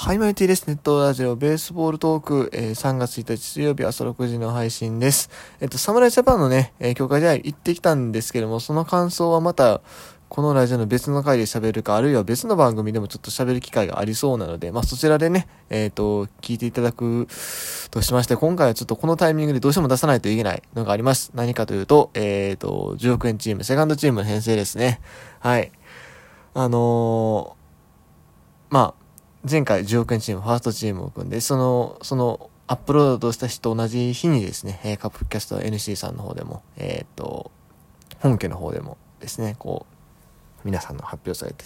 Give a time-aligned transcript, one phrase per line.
[0.00, 0.68] はい、マイティです。
[0.68, 5.28] ネットラジオベースボールトーク、えー、3月1日水曜日朝6時の配信です。
[5.60, 9.80] えっと、サムライジャパンのね、えー、強化試合行ってきたんですけども、その感想はまた、
[10.28, 17.26] このラジオの別の回で喋るか、あるいは別の番組でもちょっと喋る機会がありそうなので、まあ、そちらでね、えっ、ー、と、聞いていただく
[17.90, 21.32] としまして、今回はちょっとこのタイミングでどうしても出さないといけないのがあります。
[21.34, 25.00] 何かというと、えっ、ー、と、10億円チーム、セカンドチームの編成ですね。
[25.40, 25.72] はい。
[26.54, 29.07] あのー、まあ、
[29.50, 37.50] 前回10億円チーム、ファーストチームを組んで、その、その、アップロードした日と同じ日にですね、え、カップキャスト NC さんの方でも、えっ、と、
[38.20, 39.98] 本家の方でもですね、こう、
[40.64, 41.64] 皆さんの発表されて、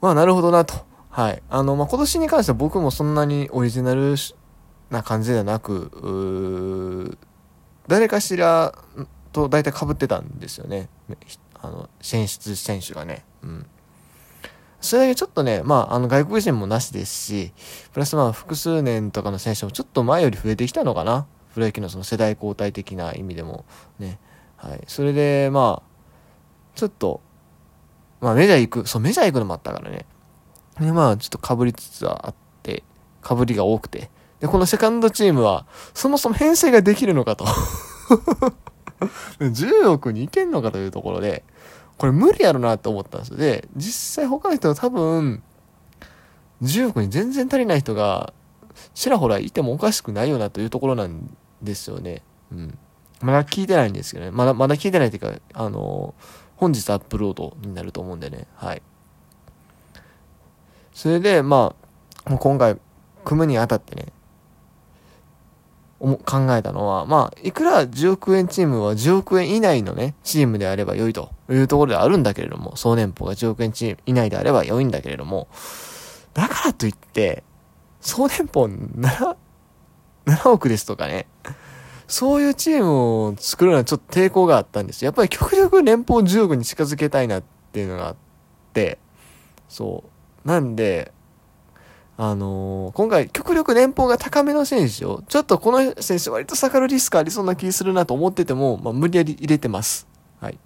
[0.00, 0.74] まあ、なるほどなと。
[1.10, 1.42] はい。
[1.48, 4.14] あの、まあ、今年に関しては僕もそんなにオリジナル
[4.90, 7.18] な感じではなく、
[7.86, 8.74] 誰かしら
[9.32, 10.88] と大体被ってたんですよね。
[11.60, 13.24] あの、選出選手がね。
[13.42, 13.66] うん。
[14.82, 17.52] それだけちょっとね、まあ、あの、外国人もなしですし、
[17.92, 21.26] プラスまあ、複数年とかの選手もちょっと前より増えてきたのかな。
[21.54, 23.64] プロ野球のその世代交代的な意味でも、
[24.00, 24.18] ね。
[24.56, 24.80] はい。
[24.88, 25.88] それで、まあ、
[26.74, 27.20] ちょっと、
[28.20, 30.04] まあ、メジャー行く、そう、メジャー行くのもあったからね。
[30.80, 32.82] で、まあ、ちょっと被りつつはあって、
[33.24, 34.10] 被りが多くて。
[34.40, 37.44] で、このセカンドチームは、そもそも編成ができるのかと。
[39.38, 41.44] 10億に行けんのかというところで、
[41.98, 43.36] これ無理やろなって思ったんですよ。
[43.36, 45.42] で、実際他の人は多分、
[46.62, 48.32] 10億に全然足りない人が、
[48.94, 52.22] ちらほらいてもおかしくないよなというところなんですよね。
[52.50, 52.78] うん。
[53.20, 54.30] まだ聞いてないんですけどね。
[54.30, 56.14] まだ、まだ聞いてないっていうか、あの
[56.56, 58.46] 本日アップロードになると思うんでね。
[58.54, 58.82] はい。
[60.92, 61.74] それで、ま
[62.24, 62.78] あ、今回、
[63.24, 64.06] 組むにあたってね、
[66.02, 75.46] 考えたのは、まあ、いくら10億円チームは10億円以内のね、チームであれば良いというところであるんだけれども、総年俸が10億円チーム以内であれば良いんだけれども、
[76.34, 77.44] だからといって、
[78.00, 79.36] 総年俸 7,
[80.26, 81.28] 7億ですとかね、
[82.08, 85.06] そういうチームを作るのはちょっと抵抗があったんですよ。
[85.06, 87.42] やっぱり極力年俸10億に近づけたいなっ
[87.72, 88.16] ていうのがあっ
[88.72, 88.98] て、
[89.68, 90.02] そ
[90.44, 90.48] う。
[90.48, 91.12] なんで、
[92.24, 100.06] あのー、今回極力年俸が高めの選手を、ちょっとこの選手割と下がるリスクありそうな気するなと思ってても、まあ、無理やり入れてます。
[100.40, 100.58] はい。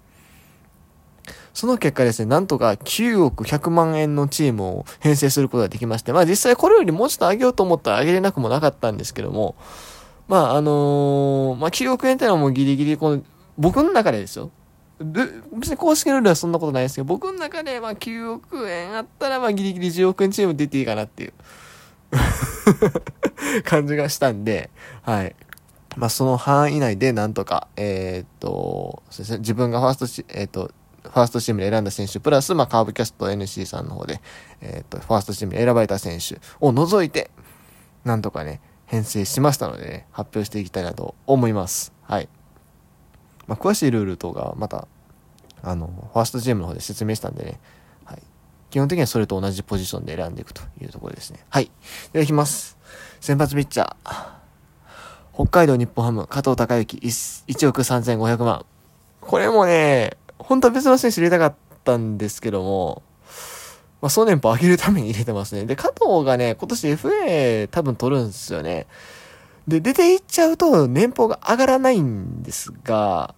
[1.55, 9.55] その結果ですね、なんとか9億100万円のチームを編成することができまして、まあ実際これよりもうちょっと上げようと思ったら上げれなくもなかったんですけども、
[10.27, 13.23] まああのー、まあ9億円ってのはもうギリギリこの、
[13.57, 14.51] 僕の中でですよ。
[14.99, 21.33] 別に公式のルールはそんなことないですけど、僕の中でまあ9億円あったらまあギリギリ10億円チーム出ていいかなっていう
[23.63, 24.69] 感じがしたんで、
[25.03, 25.35] はい。
[25.95, 30.71] まあその範囲内でなんとか、えー、っと、自分がファースト、えー、っと、
[31.03, 34.21] ファーストチームで選んだ選手、プラス、まあ、カーブキャスト NC さんの方で、
[34.61, 37.31] えー、っと、ファーストチームで選ばれた選手を除いて、
[38.03, 41.93] なんとかね、編成しましたので、ね、発表していきたいなと思います。
[42.03, 42.29] はい。
[43.47, 44.87] まあ、詳しいルールとか、また、
[45.63, 47.59] あの、ファーストチームの方で説明したんでね、
[48.05, 48.21] はい。
[48.69, 51.39] 基本的にはそれと同じポジションで選んでいくというところですね。
[51.49, 51.71] はい。
[52.13, 52.77] では、いきます。
[53.19, 54.37] 先発ピッチャー。
[55.33, 58.65] 北海道日本ハム、加藤隆之、1億3500万。
[59.21, 63.03] これもね、本当は別の選手入れたかったんですけども、
[64.01, 65.65] まあ、総年俸上げるために入れてますね。
[65.65, 68.87] で、加藤がね、今年 FA 多分取るんですよね。
[69.67, 73.35] で、出ていっちゃうと年俸が上がらないんですが、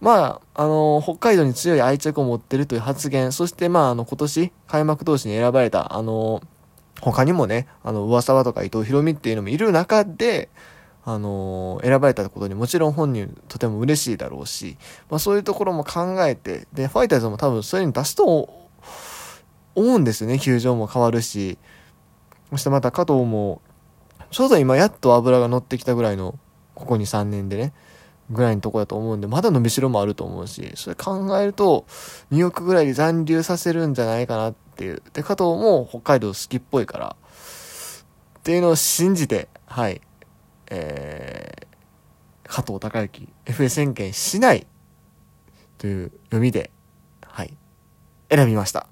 [0.00, 6.40] まあ、あの、北海道に強い愛着を持ってるという発言、そしてまあ、あの、今年開幕投手に選ばれた、あの、
[7.00, 10.48] 他にもね、あの、上沢とか伊藤博美っていうのもいる中で、
[11.04, 14.76] あの選ばれたことにもちろん本人とても嬉しいだろうし、
[15.08, 18.24] まあそういうところも考えて、で、ファイターズも多分そういうに出すと
[19.74, 21.56] 思うんですよね、球場も変わるし。
[22.50, 23.62] そしてまた加藤も
[24.30, 26.38] ちょうど今やっと油が乗ってきたぐらいの、
[26.74, 27.72] ここ2、3年でね、
[28.30, 31.86] ぐらいのとこだと思うんで、まだ伸びしろもあると思うし、それ考えると、
[32.32, 35.02] 2億ぐらいで残留させるんじゃないかなっていう。
[35.12, 37.16] で、加藤も北海道好きっぽいから、
[38.38, 40.00] っていうのを信じて、はい、
[40.70, 44.66] えー、加藤隆之、FA 宣言しない
[45.78, 46.70] という読みで、
[47.26, 47.56] はい、
[48.30, 48.86] 選びました。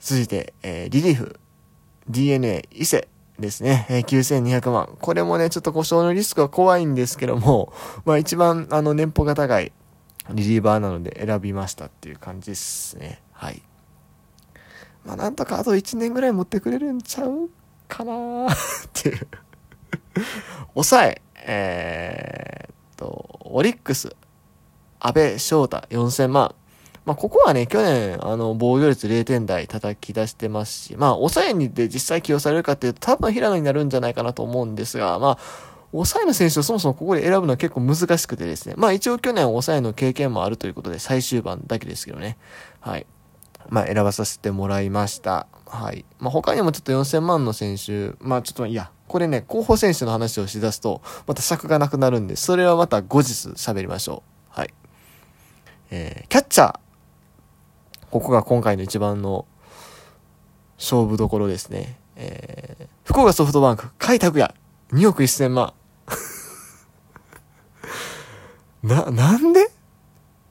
[0.00, 1.38] 続いて、えー、リリーフ、
[2.08, 3.08] DNA、伊勢、
[3.40, 3.86] ですね。
[3.88, 4.96] えー、9200万。
[5.00, 7.72] これもね、ちょっと故障のリスクは怖いんですけども、
[8.04, 9.72] まあ一番あの年俸が高い
[10.32, 13.22] リリーバーなので選びましたっていう感じですね。
[13.32, 13.62] はい。
[15.04, 17.50] まあなんとかあと1年ぐらい持ってくれるんちゃう
[17.88, 18.56] かなっ
[18.92, 19.26] ていう
[20.74, 24.14] 抑え、えー、っと、オリックス、
[24.98, 26.54] 安倍翔太4000万。
[27.06, 35.38] まあ、ここはね、去年、あの、防御率0点台叩き出してますし、まあ、抑えにで実際起用されるかっていうと、多分平野になるんじゃないかなと思うんですが、まあ、
[35.92, 38.74] 抑えの選手をそもそもここで選ぶのは結構難しくてですね。
[38.76, 42.38] まあ一応去年抑えの経験もあるということで最終盤だけですけどね。
[42.80, 43.06] はい。
[43.68, 45.48] まあ選ばさせてもらいました。
[45.66, 46.04] はい。
[46.20, 54.22] まあ他にもちょっと4000万の選手、まあちょっといや、これね、候補選手の話をしだすと、また尺がなくなるんで、それはまた後日喋りましょ
[54.54, 54.58] う。
[54.60, 54.74] はい。
[55.90, 56.89] えー、キャッチャー。
[58.10, 59.46] ここが今回の一番の
[60.78, 61.96] 勝負どころですね。
[62.16, 64.52] えー、福岡ソフトバンク、開拓也、
[64.92, 65.72] 2億1000万。
[68.82, 69.70] な、なんで？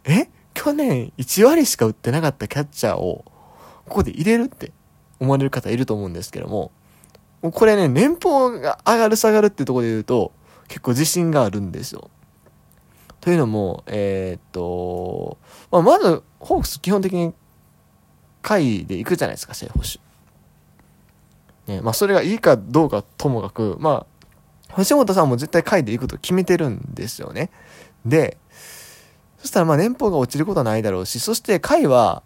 [0.06, 0.30] え？
[0.54, 3.26] 去年1割しか売ってなかったキャッチャーを、
[3.86, 4.72] ここで入れるって
[5.20, 6.72] 思われる方いると思うんですけども、
[7.42, 10.32] もうこれね、年俸が上がる下がるってとこで言うと、
[10.70, 12.10] 結構自信があるんですよ。
[13.20, 15.38] というのも、えー、っと、
[15.72, 17.34] まあ、まず、ホークス基本的に
[18.42, 20.00] 下位で行くじゃないですか、正捕手。
[21.72, 24.06] ね、まあ、それがいいかどうかともかく、ま
[24.76, 27.50] あ、橋本さんも絶対下位で行くと決めてるんですよね。
[28.06, 28.38] で、
[29.40, 32.24] そしたらまあ年俸が落ちることはないだろうし、そして下位は、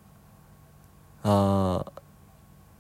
[1.24, 1.86] あ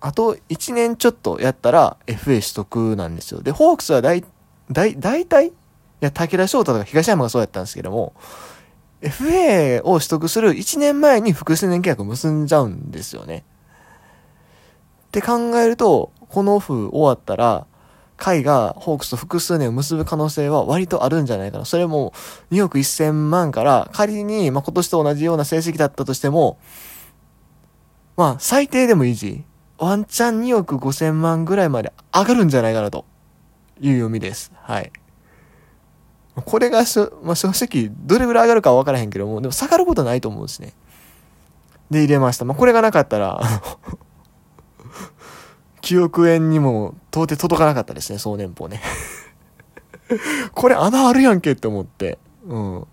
[0.01, 3.41] あと1年ちょっとやったら FA 取得なんですよ。
[3.41, 4.25] で、ホークスは大、
[4.69, 5.51] 大、大体、い
[6.01, 8.13] や、武田翔太とか東山がそうやったんですけども、
[9.03, 13.43] FA を取得する1年前に複数年契約を結んじゃうんですよね。
[15.07, 17.67] って考えると、このオフ終わったら、
[18.17, 21.65] 会がホークスと複数年を結ぶ可能性は割とあるんじゃないかな。
[21.65, 22.13] それも
[22.51, 26.57] 2億1000万から仮に、まあ、今年と同じような成績だったとしても、
[28.15, 29.43] まあ最低でも維持。
[29.77, 33.05] ワンチャン2億5000万ぐらいまで上がるんじゃないかなと
[33.81, 34.53] いう読みです。
[34.55, 34.91] はい。
[36.35, 40.73] これがしょ、まあ、正直どれぐらい上がるかは分からへんけども、でも下がることないと思うんですね。
[41.91, 42.45] で入れました。
[42.45, 43.41] まあ、これがなかったら
[45.83, 48.81] 9億円にも到底届かなかったですね、総年俸ね。
[50.55, 52.17] これ穴あるやんけって思って。
[52.47, 52.87] うん。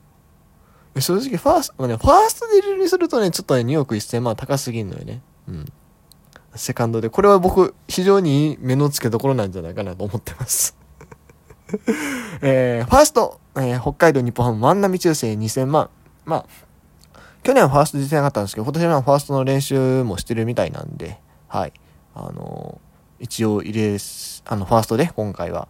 [0.99, 5.23] 正直、ファースト、まあね、ファーストで入れるにするとね、ちょっとね、2億1000万高すぎんのよね。
[5.49, 5.65] うん。
[6.57, 7.11] セカンドで。
[7.11, 10.77] これは僕、非常にいい目の付けどころなんじゃないかなと思ってます
[12.43, 15.91] えー、ファースト、えー、北海道日本ハム万波中世2000万。
[16.25, 16.47] まあ、
[17.43, 21.73] 去年はファースト実践なかったんですけど、今年はファーストの練習もしてるみたいなんで、はい。
[22.15, 23.99] あのー、一応入れ、
[24.47, 25.69] あの、ファーストで今回は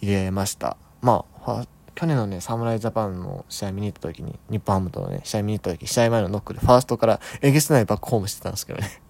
[0.00, 0.76] 入れました。
[1.00, 9.00] まあ、去年のね、侍ジャパンの試合見に行った時に、日本ハムとのね、試合見に行った時、試合前のノックでファーストからえげつないバックホームしてたんですけどね。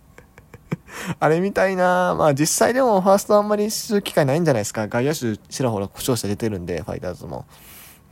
[1.21, 4.89] あれみたいなまあ実際でもファーストあんまりする機会ないんじゃないですか。
[4.89, 7.45] 外野手ちらほら故障者出てるんで、ファイターズも。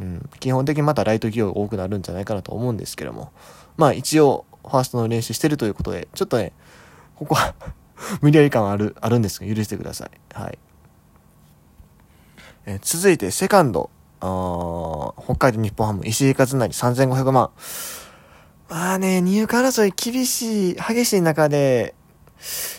[0.00, 3.30] うん、基本的にまたライト起用が多くなるんじゃないかなと思うんですけども。
[3.76, 6.52] まあ一応、ファーストの練習してるということで、ちょっとね、
[7.16, 7.54] ここは
[8.20, 10.10] 無理やり感ある、あるんですが、許してください。
[10.34, 10.58] はい。
[12.66, 13.90] え、続いて、セカンド。
[14.24, 17.50] あ北海道日本ハム、石井勝成3500万。
[18.68, 21.94] まあね、入荷争い厳しい、激しい中で、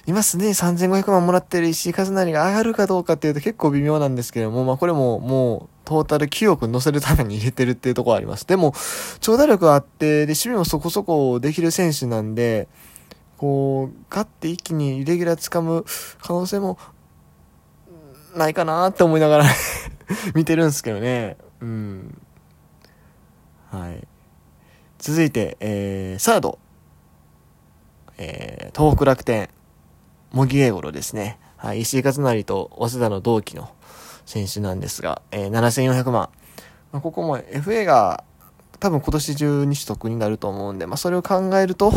[0.05, 8.47] 今すでに3500万もらってる石井和成が上がるかどうかっていうと結構微妙なんですけども、まあこれももうトータル9億乗せるために入れてるっていうところあります。
[8.47, 8.73] でも、
[9.19, 12.67] 長打力あって、で、守備もそこそこできる選手なんで、
[13.37, 15.85] こう、ガッて一気にイレギュラー掴む
[16.21, 16.77] 可能性も、
[18.35, 19.45] ないかなって思いながら
[20.33, 21.37] 見てるんですけどね。
[21.61, 22.21] うん。
[23.69, 24.07] はい。
[24.97, 26.57] 続いて、えー、サード。
[28.23, 29.49] えー、東北楽天、
[30.31, 31.39] 茂木英五郎ですね。
[31.57, 33.69] はい、石井勝成と早稲田の同期の
[34.25, 36.29] 選手なんですが、えー、7400万。
[36.93, 38.23] まあ、ここも FA が
[38.79, 41.91] 多分今年中に取得になると思うんで、まあそれを考えると、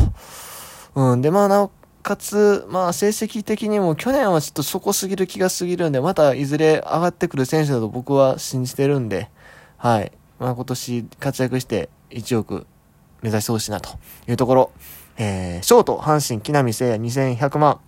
[0.97, 1.71] うん、で、まあなお
[2.03, 9.31] かつ、まあ成績的にも去年はちょっとそこすぎる気がすぎるんで、またいずれ上がってくる選手だと僕は信じてるんで、
[9.77, 10.11] はい。
[10.41, 12.67] まあ今年活躍して1億
[13.23, 13.91] 目指してほしいなと
[14.29, 14.73] いうところ。
[15.19, 17.81] えー、ショート、阪神、木浪聖也2100万。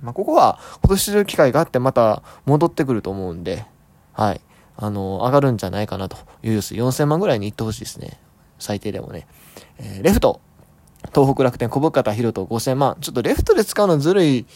[0.00, 3.64] まあ、ここは今年中機会があってまた戻ってくると思うんで、
[4.12, 4.40] はい。
[4.76, 6.74] あの、上がるんじゃないかなというです。
[6.74, 8.18] 4000万ぐらいに行ってほしいですね。
[8.58, 9.26] 最低でもね。
[9.78, 10.40] えー、レフト、
[11.14, 12.96] 東北楽天、小深田博人5000万。
[13.00, 14.46] ちょっとレフトで使うのずるい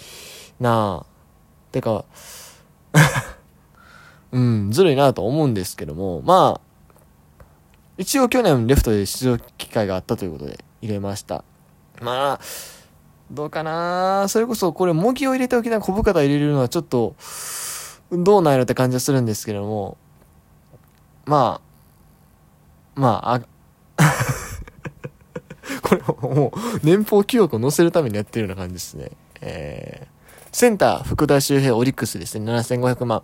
[0.58, 1.72] なぁ。
[1.72, 2.04] てか
[4.32, 7.44] うん、ずるいなと思うんですけども、まあ、
[7.98, 11.44] 一応去年レフトで出場機会があったということで入れました。
[12.02, 12.40] まあ、
[13.30, 17.16] どうかなそれこそこれ、模擬を入れておきながら小深田入れるのはちょっと、
[18.12, 19.96] どうなんやろって感じはするんですけども、
[21.24, 21.60] ま
[22.96, 23.40] あ、まあ、あ
[25.82, 29.10] これもう年俸記憶を載せるためにやってるような感じですね。
[29.40, 33.22] えー、センター、福田周平、オリックスですね、7500万。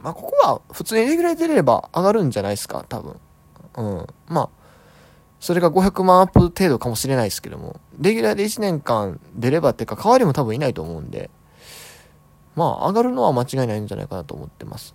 [0.00, 3.16] まあ、ここは普通にレギュラー出れれば上がるんじゃないですか、多分。
[3.76, 4.06] うん。
[4.28, 4.48] まあ、
[5.44, 11.28] それが500万アップ程度かもしれないですけども、レギュラーで1年間出ればっていうか、代わりも多分いないと思うんで、
[12.56, 14.94] まあ、上がるのは間違いないんじゃないかなと思ってます。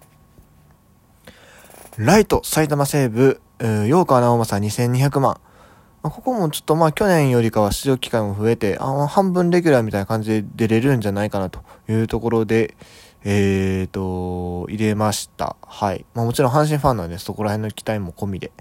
[1.98, 3.40] ライト、埼玉西部、
[3.86, 5.40] 陽川直政2200万。
[6.02, 12.76] ここもちょっとまあ去年よりかは出場機会も増えて、あ半分レギュラーみたいな感じで出れるんじゃないかなというところで、
[13.24, 15.58] えーと、入れました。
[15.62, 16.08] はい。
[16.16, 18.52] まあもちろん阪神ファンなんでそこら辺の期待も込みで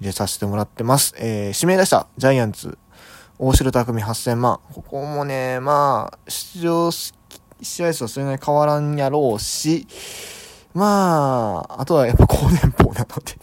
[0.00, 1.14] 入れさせてもらってます。
[1.18, 2.78] えー、指名出した、ジャイアンツ、
[3.38, 4.60] 大城匠8000万。
[4.72, 9.86] ここもね、まあ、出場試合数はそれなりに変わらんやろうし、
[10.74, 13.38] まあ、あとはやっぱ高年俸なので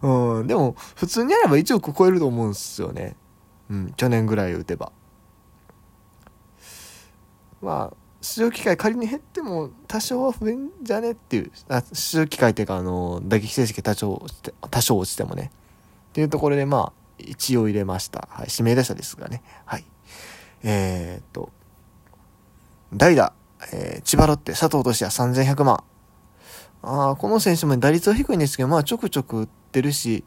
[0.02, 3.16] うん、でも、普通にやれば1億超えると思うんすよね。
[3.70, 4.92] うん、去年ぐらい打てば。
[7.60, 15.52] まあ、出場機会仮に減っても多少は増えんじゃねっていう、あ出場機会っていうか、あの、打撃成績多少落ちて、多少落ちてもね。
[16.10, 18.26] っていうところで、まあ、一応入れました。
[18.30, 19.42] はい、指名打者ですがね。
[19.64, 19.84] はい。
[20.64, 21.50] えー、っと、
[22.92, 23.32] 代打、
[23.72, 25.84] えー、千葉ロッテ、佐藤俊也3100万。
[26.82, 30.24] ああ、この選手も打率は低いんですけど、まあちょくちょく打ってるし、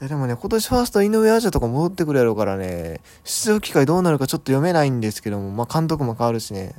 [0.00, 6.74] でもね、今年ファースト井上アジャとか戻ってくるやろうからね、出場機会どうなるかちょっと読めないんですけども、まあ監督も変わるしね、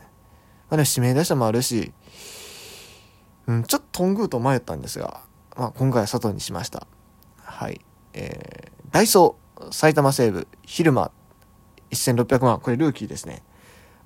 [0.69, 1.91] まあでも指名打者もあるし、
[3.47, 5.21] うん、ちょっとトングーと迷ったんですが、
[5.57, 6.87] まあ今回は佐藤にしました。
[7.37, 7.81] はい。
[8.13, 11.11] えー、ダイソー、埼玉西部、昼間、
[11.91, 13.43] 1600万、これルーキーですね。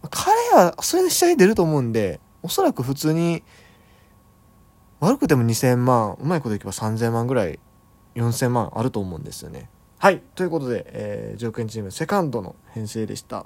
[0.10, 3.44] 彼はそれで試合出ると思うんで、おそらく普通に、
[5.00, 7.60] 悪くても2000万、うまいこといけば3000万ぐらい、
[8.16, 9.70] 4000万あると思うんですよね。
[9.98, 10.22] はい。
[10.36, 13.46] ということで、えー、条件チームセカンドの編成でした。